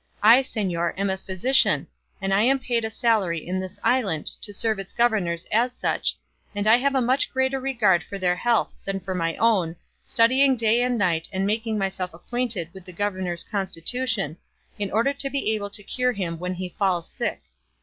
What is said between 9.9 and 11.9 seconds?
studying day and night and making